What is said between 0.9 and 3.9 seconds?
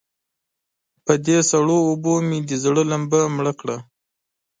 پر دې سړو اوبو مې د زړه لمبه مړه کړه.